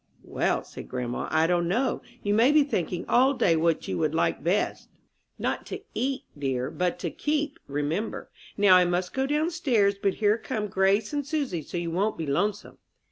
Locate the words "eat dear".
5.93-6.71